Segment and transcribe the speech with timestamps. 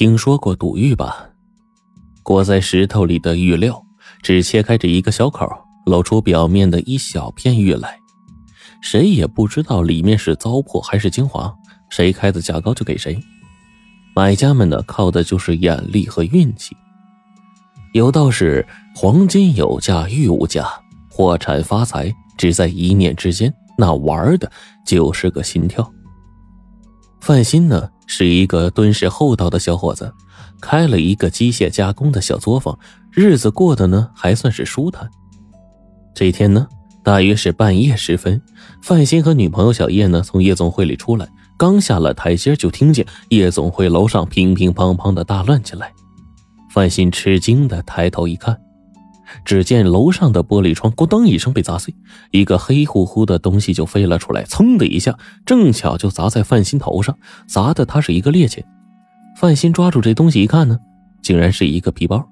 [0.00, 1.28] 听说过赌玉吧？
[2.22, 3.84] 裹在石头里的玉料，
[4.22, 5.46] 只切开这一个小口，
[5.84, 7.98] 露出表面的一小片玉来。
[8.80, 11.54] 谁也不知道里面是糟粕还是精华，
[11.90, 13.20] 谁开的价高就给谁。
[14.16, 16.74] 买家们呢，靠的就是眼力和运气。
[17.92, 20.66] 有道是：黄金有价，玉无价，
[21.10, 23.52] 破产发财只在一念之间。
[23.76, 24.50] 那玩的
[24.86, 25.92] 就是个心跳。
[27.20, 30.12] 范鑫呢，是一个敦实厚道的小伙子，
[30.60, 32.76] 开了一个机械加工的小作坊，
[33.12, 35.08] 日子过得呢还算是舒坦。
[36.12, 36.66] 这天呢，
[37.04, 38.42] 大约是半夜时分，
[38.82, 41.28] 范鑫和女朋友小叶呢从夜总会里出来。
[41.56, 45.92] 刚下了台阶，就听见夜总会楼上乒乒乓乓的大乱起来。
[46.68, 48.58] 范鑫吃惊的抬头一看，
[49.44, 51.94] 只见楼上的玻璃窗咕当一声被砸碎，
[52.30, 57.16] 一个黑乎乎的东西就飞了出来，噌的一下，正巧就砸在范鑫头上，
[57.46, 58.62] 砸的他是一个趔趄。
[59.36, 60.78] 范鑫抓住这东西一看呢，
[61.22, 62.28] 竟然是一个皮包。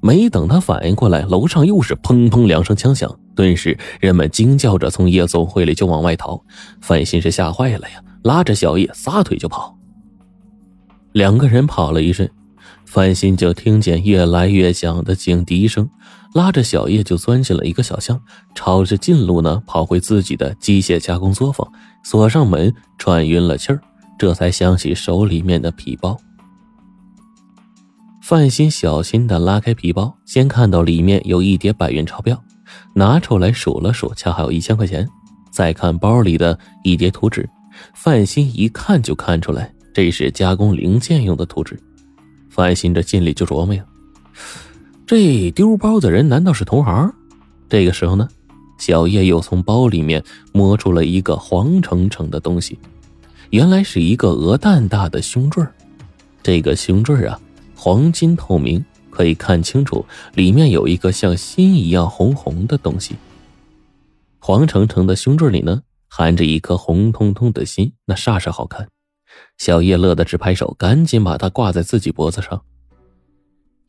[0.00, 6.42] 没等他反应过来，楼上又是砰砰两声枪响，顿时人们惊叫着从夜总会里就往外逃。
[6.80, 8.02] 范鑫是吓坏了呀。
[8.24, 9.78] 拉着小叶撒腿就跑。
[11.12, 12.28] 两个人跑了一阵，
[12.84, 15.88] 范鑫就听见越来越响的警笛声，
[16.38, 18.16] 拉着小叶就钻进了一个小巷，
[18.54, 21.68] 朝着近路呢跑回自己的机械加工作坊，
[22.04, 23.80] 锁上门，喘匀了气儿，
[24.16, 26.16] 这才想起手里面的皮包。
[28.22, 32.40] 范鑫小心的拉开皮包，先看到里面有一叠百元钞票，
[32.94, 35.08] 拿出来数了数，恰好有一千块钱。
[35.50, 37.50] 再看包里的一叠图纸。
[37.94, 41.76] 范鑫一看就看出来，这是加工零件用的图纸。
[42.48, 43.84] 范鑫这心里就琢磨呀：
[45.08, 47.10] 这丢包的人难道是同行？
[47.66, 48.28] 这个时候呢，
[48.76, 52.78] 小叶又从包里面摸出了一个黄澄澄的东西，
[53.48, 55.64] 原来是一个鹅蛋大的胸坠
[56.42, 57.40] 这个胸坠啊，
[57.74, 63.16] 黄金透明，可以看清楚里面有一个像心一样红红的东西。
[64.38, 65.80] 黄澄澄的胸坠里呢？
[66.10, 68.86] 含着一颗红彤彤的心，那煞是好看。
[69.56, 72.60] 小叶乐得直拍手，赶紧把它挂在自己脖子上。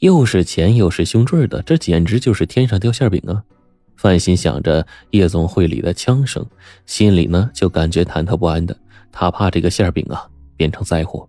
[0.00, 3.42] 又是钱又是胸坠的，这简直就是天上掉馅饼啊！
[3.96, 6.46] 范鑫想着夜总会里的枪声，
[6.86, 8.76] 心里呢就感觉忐忑不安的。
[9.10, 11.28] 他怕这个馅饼啊变成灾祸，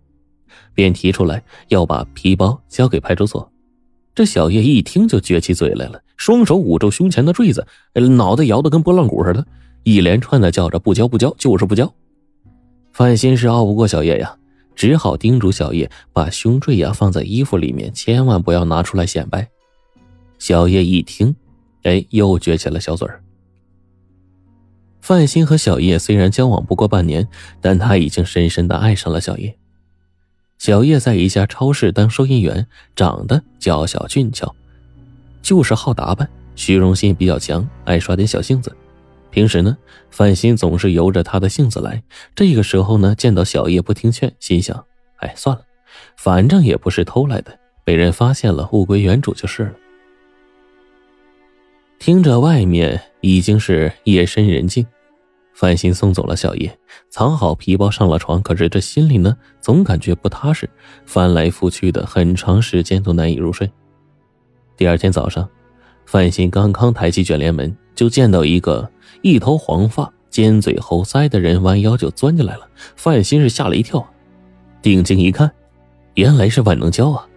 [0.75, 3.51] 便提出来要把皮包交给派出所。
[4.13, 9.43] 这小叶一听就撅起嘴来了，双手捂住胸前的坠子，脑袋摇得跟拨浪鼓似的。
[9.83, 11.91] 一连串的叫着不交不交，就是不交。
[12.91, 14.35] 范鑫是拗不过小叶呀，
[14.79, 19.45] 只好叮嘱小叶把胸坠呀放在衣服里面，千万不要拿出来显摆。
[20.37, 21.35] 小叶一听，
[21.83, 23.21] 哎，又撅起了小嘴儿。
[25.01, 27.27] 范鑫和小叶虽然交往不过半年，
[27.59, 29.53] 但他已经深深的爱上了小叶。
[30.57, 32.65] 小叶在一家超市当收银员，
[32.95, 34.55] 长得娇小俊俏，
[35.41, 38.73] 就是好打扮，虚荣心比较强，爱耍点小性子。
[39.31, 39.77] 平时呢，
[40.09, 42.01] 范鑫总是由着他的性子来。
[42.35, 44.85] 这个时候呢，见到小叶不听劝，心想
[45.17, 45.63] ：“哎，算了，
[46.17, 49.73] 反正也不是偷来的，被人发现了，物归原主就是了。”
[51.99, 54.87] 听着，外面已经是夜深人静，
[55.53, 56.79] 范鑫送走了小叶，
[57.09, 58.41] 藏好皮包，上了床。
[58.41, 60.69] 可是这心里呢，总感觉不踏实，
[61.05, 63.69] 翻来覆去的，很长时间都难以入睡。
[64.77, 65.47] 第二天早上，
[66.11, 68.89] 范鑫刚刚抬起卷帘门，就见到一个。
[69.21, 74.03] 一头黄发、尖嘴猴腮的人弯腰就钻进来了，范鑫是吓了一跳，
[74.81, 75.51] 定睛一看，
[76.15, 77.27] 原来是万能胶啊！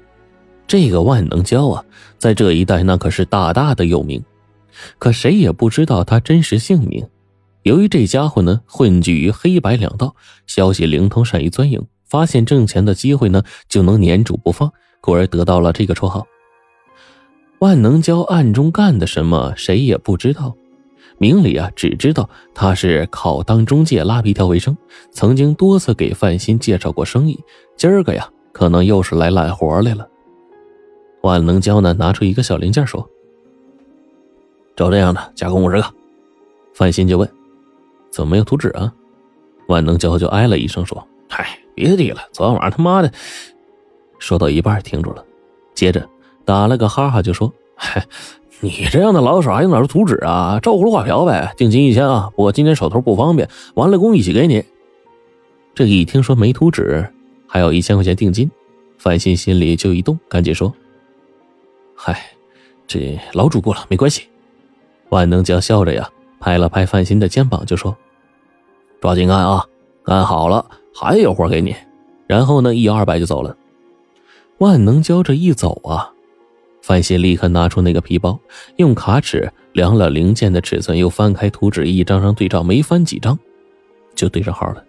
[0.67, 1.85] 这个万能胶啊，
[2.17, 4.25] 在这一带那可是大大的有名，
[4.99, 7.07] 可谁也不知道他真实姓名。
[7.65, 10.17] 由于这家伙呢混迹于黑白两道，
[10.47, 14.73] 消息灵通，善于钻营，发现挣钱的机会呢就能粘住不放，
[15.03, 16.27] 故而得到了这个绰号。
[17.63, 20.53] 万能胶暗中干的什么，谁也不知道。
[21.19, 24.77] 明里啊，只知道他是靠当中介拉皮条为生，
[25.13, 27.39] 曾经多次给范鑫介绍过生意。
[27.77, 30.09] 今儿个呀，可能又是来揽活来了。
[31.23, 33.09] 万能胶呢，拿出一个小零件说
[34.75, 35.85] ：“照这样的加工五十个。”
[36.75, 37.31] 范鑫就问
[38.11, 38.93] ：“怎么没有图纸啊？”
[39.71, 43.13] 万能胶就哎了一声说：“嗨，别提了，昨天晚上他妈的……”
[44.19, 45.25] 说到一半停住了，
[45.77, 46.05] 接着
[46.45, 48.07] 打了个哈哈就说：“嗨。”
[48.65, 50.61] 你这样的老手还用哪图纸啊？
[50.63, 52.31] 照葫芦画瓢呗，定金一千啊！
[52.37, 54.65] 不过今天手头不方便，完了工一起给你。
[55.75, 57.13] 这一听说没图纸，
[57.49, 58.49] 还有一千块钱定金，
[58.99, 60.73] 范鑫心里就一动，赶紧说
[61.97, 62.25] ：“嗨，
[62.87, 64.29] 这老主顾了，没关系。”
[65.11, 67.97] 万能胶笑着呀，拍了拍范鑫的肩膀，就说
[69.03, 69.67] ：“抓紧干啊，
[70.05, 70.65] 干好了
[70.95, 71.75] 还有活给你。”
[72.29, 73.57] 然后呢，一摇二摆就走了。
[74.59, 76.12] 万能胶这一走啊，
[76.83, 78.39] 范鑫立刻拿出那个皮包，
[78.77, 83.39] 用卡尺量了零件的尺寸，又翻开图纸一张张对照，没翻几张，
[84.15, 84.85] 就对上号了。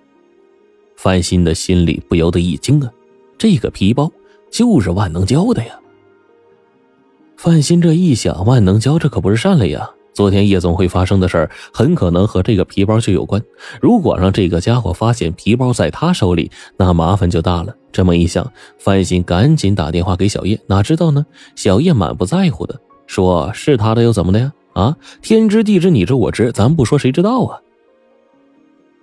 [0.96, 2.92] 范鑫的心里不由得一惊啊，
[3.38, 4.12] 这个皮包
[4.52, 5.80] 就是万能胶的呀！
[7.38, 9.90] 范鑫这一想，万能胶这可不是善类呀。
[10.14, 13.42] 昨天夜总会发生的事儿，很可能和这个皮包就有关。
[13.82, 17.76] 如果让这个家伙发现皮包在他手里，那麻烦就大了。
[17.92, 20.60] 这么一想，范鑫赶紧打电话给小叶。
[20.68, 21.26] 哪知道呢？
[21.56, 24.52] 小叶满不在乎的说：“是他的又怎么的呀？
[24.74, 27.60] 啊，天知地知，你知我知，咱不说谁知道啊？”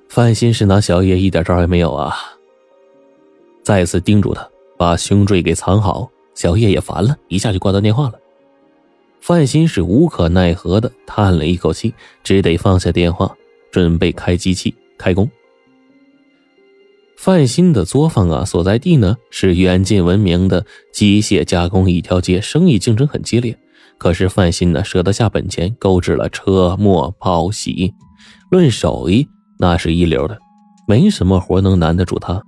[0.09, 2.17] 范鑫是拿小叶一点招也没有啊。
[3.63, 8.15] 再次叮嘱他把胸坠给藏好，小叶也烦了，一下就挂断电话了。
[9.21, 11.95] 范鑫是无可奈何的叹了一口气，
[12.25, 13.37] 只得放下电话，
[13.71, 15.31] 准备开机器开工。
[17.17, 23.57] 范鑫的作坊啊，所在地呢是远近闻名的机械加工一条街，生意竞争很激烈。
[23.99, 27.93] 可是范鑫呢，舍得下本钱购置了车磨刨洗，
[28.51, 29.29] 论手艺
[29.59, 30.39] 那是一流的，
[30.89, 32.43] 没什么活能难得住他。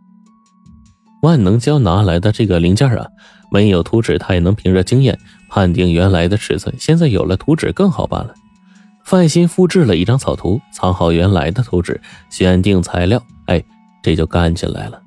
[1.22, 3.06] 万能胶拿来的这个零件啊，
[3.50, 5.19] 没有图纸，他也能凭着经验。
[5.48, 8.34] 判定原来的尺寸，现在有了图纸更好办了。
[9.04, 13.62] 范鑫复制了一张草图，藏好原来的图纸，选定材料，哎，
[14.02, 14.98] 这就干起来了。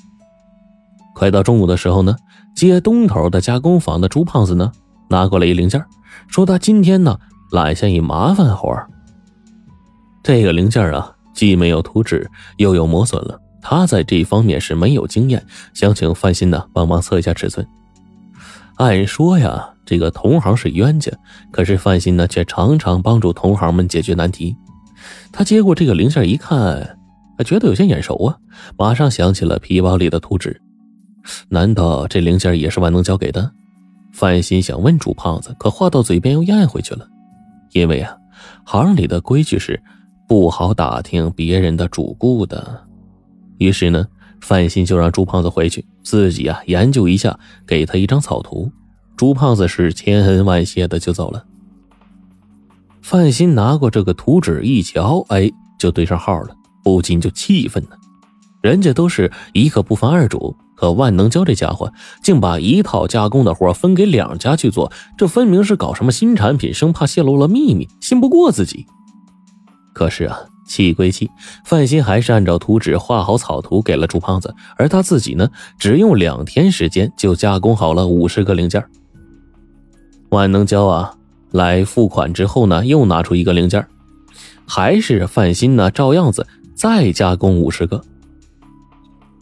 [1.15, 2.15] 快到中午的时候呢，
[2.55, 4.71] 接东头的加工坊的朱胖子呢，
[5.09, 5.83] 拿过来一零件，
[6.27, 7.17] 说他今天呢
[7.51, 8.71] 揽下一麻烦活
[10.23, 17.67] 这个零件啊，既没有图纸，又有磨损了，他在这方面是没有经验，想请范鑫呢帮忙测一下尺寸。
[18.75, 19.71] 按说呀。
[19.87, 21.11] 这个同行是冤家，
[21.51, 24.55] 可是范鑫呢，却常常帮助同行们解决难题。
[25.31, 26.97] 他接过这个零件一看，
[27.45, 28.35] 觉得有些眼熟啊，
[28.79, 30.59] 马上想起了皮包里的图纸。
[31.49, 33.51] 难道这零件也是万能胶给的？
[34.11, 37.07] 范鑫想问朱胖子，可话到嘴边又咽回去了，
[37.73, 38.17] 因为啊，
[38.63, 39.79] 行里的规矩是
[40.27, 42.84] 不好打听别人的主顾的。
[43.57, 44.07] 于是呢，
[44.41, 48.71] 范鑫就让朱胖子回去，自己啊研究一下，给他一张草图。
[49.15, 51.45] 朱胖子是千恩万谢的就走了。
[53.01, 55.49] 范鑫拿过这个图纸一瞧，哎，
[55.79, 57.91] 就对上号了，不禁就气愤了。
[58.61, 61.93] 人家都是一个不分二主，可万能胶这家伙
[62.23, 68.87] 竟把一套加工的活分给两家去做，这分明是搞什么新产品，生怕泄露了秘密，信不过自己。
[69.93, 71.29] 可是啊，气归气，
[71.63, 78.83] 范鑫还是按照图纸画好草图给了朱胖子，而他自己呢，只用两天时间就加工好了五十个零件。
[80.29, 81.13] 万能胶啊，
[81.51, 83.87] 来付款之后呢，又拿出一个零件，
[84.67, 86.45] 还是范鑫呢，照样子
[86.75, 88.01] 再加工五十个。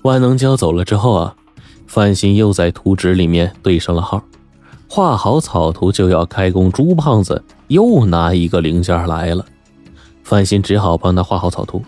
[0.03, 1.35] 万能胶走了之后啊，
[1.87, 4.21] 范鑫又在图纸里面对上了号，
[4.89, 6.69] 画好草图就要开工。
[6.69, 9.45] 朱胖子又拿一个零件来了，
[10.23, 11.83] 范鑫只好帮他画好草图。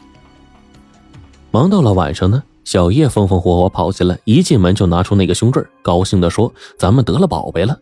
[1.52, 7.80] 忙到了晚上呢，小叶风风火火跑进来，一进门就拿出那个胸坠，高兴的说：“咱们得了宝贝了。”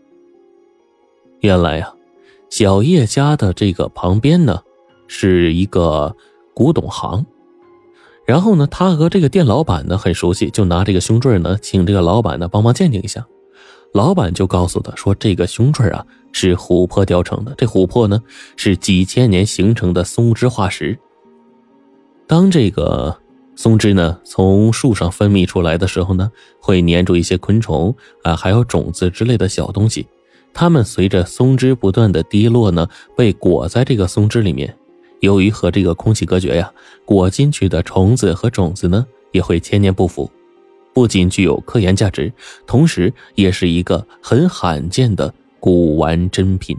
[1.41, 1.93] 原来呀，
[2.49, 4.61] 小叶家的这个旁边呢，
[5.07, 6.15] 是一个
[6.53, 7.25] 古董行。
[8.25, 13.25] 然后呢，他和这个店老板呢很熟悉，就拿这个胸坠呢，请这个老板呢帮忙鉴定一下。
[13.91, 18.21] 老板就告诉他说，这个胸坠啊是琥珀雕成的，这琥珀呢
[18.57, 20.99] 是几千年形成的松脂化石。
[22.27, 23.17] 当这个
[23.55, 30.05] 松脂呢从树上分泌出来的时候呢，会粘住一些昆虫啊，还有种子之类的小东西。
[30.53, 34.75] 它们随着松脂不断的滴落呢，被裹在这个松脂里面。
[35.19, 36.71] 由于和这个空气隔绝呀，
[37.05, 40.29] 裹进去的虫子和种子呢也会千年不腐。
[40.93, 42.31] 不仅具有科研价值，
[42.67, 45.33] 同时也是一个很罕见的
[45.63, 46.77] 古玩珍品。